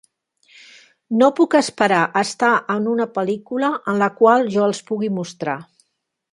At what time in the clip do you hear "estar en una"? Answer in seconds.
2.29-3.07